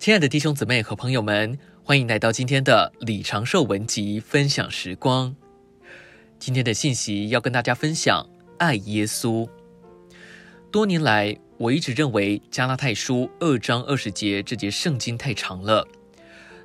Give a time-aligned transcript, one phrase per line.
[0.00, 5.36] 亲爱的弟兄姊妹和朋友们，欢迎来到今天的李长寿文集分享时光。
[6.38, 9.46] 今天的信息要跟大家分享爱耶稣。
[10.70, 15.86] 多年来，我一直认为加拉太书二章二十节这节圣经太长了。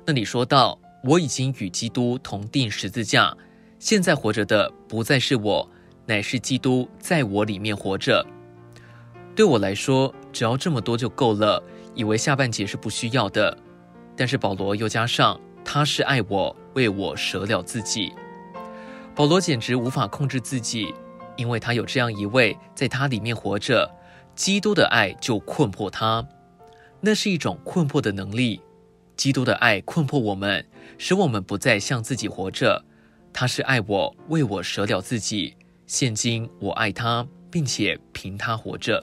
[0.06, 3.36] 那里说到：“我已经与基督同钉十字架，
[3.78, 5.70] 现在活着的不再是我，
[6.06, 8.26] 乃是基督在我里面活着。”
[9.36, 11.62] 对我来说，只要这么多就够了。
[11.96, 13.56] 以为下半节是不需要的，
[14.14, 18.12] 但是保罗又加上他是爱我，为我舍了自己。
[19.14, 20.94] 保罗简直无法控制自己，
[21.36, 23.90] 因为他有这样一位在他里面活着，
[24.34, 26.24] 基督的爱就困迫他。
[27.00, 28.60] 那是一种困迫的能力，
[29.16, 30.66] 基督的爱困迫我们，
[30.98, 32.84] 使我们不再向自己活着。
[33.32, 35.56] 他是爱我，为我舍了自己。
[35.86, 39.02] 现今我爱他，并且凭他活着。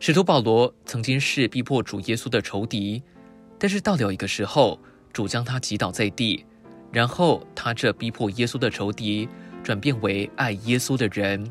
[0.00, 3.02] 使徒保罗曾经是逼迫主耶稣的仇敌，
[3.58, 4.78] 但是到了一个时候，
[5.12, 6.44] 主将他击倒在地，
[6.92, 9.28] 然后他这逼迫耶稣的仇敌
[9.62, 11.50] 转变为爱耶稣的人。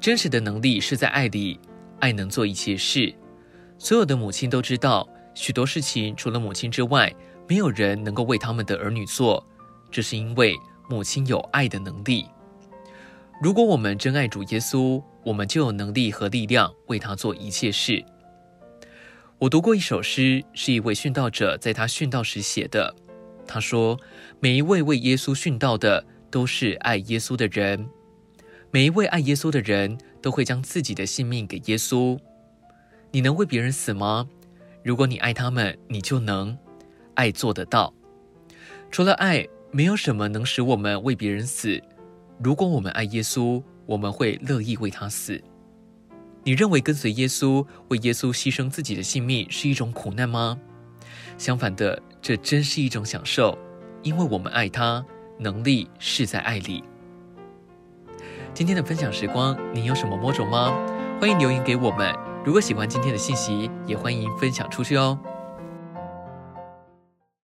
[0.00, 1.58] 真实的能力是在爱里，
[1.98, 3.12] 爱能做一切事。
[3.76, 7.12] 所有的母亲都知道，许多事情除了母亲之外，
[7.48, 9.44] 没有人能够为他们的儿女做，
[9.90, 10.54] 这是因为
[10.88, 12.26] 母亲有爱的能力。
[13.40, 18.04] 如果我们真爱主耶稣，我们就有能力和力量为他做一切事。
[19.38, 22.92] 我读过一首诗，是一位殉道者在他殉道时写的。
[23.46, 23.96] 他说
[24.40, 27.88] ：“每一位为耶稣殉道的，都是爱耶稣的人。
[28.72, 32.18] 每一位爱耶稣的人都会将自己的性命给耶稣。
[33.12, 34.28] 你能为别人死吗？
[34.82, 36.58] 如果你爱他们，你就能。
[37.14, 37.94] 爱做得到。
[38.90, 41.80] 除了爱，没有什么能使我们为别人死。”
[42.40, 45.42] 如果我们爱耶稣，我们会乐意为他死。
[46.44, 50.56] 你认为跟随耶稣、为耶稣牺牲自己的性命是一种苦难吗？
[51.36, 53.58] 相反的，这真是一种享受，
[54.02, 55.04] 因为我们爱他，
[55.36, 56.84] 能力是在爱里。
[58.54, 60.70] 今天的分享时光，你有什么摸着吗？
[61.20, 62.14] 欢迎留言给我们。
[62.44, 65.18] 如果喜欢今天的信息，也欢迎分享出去哦。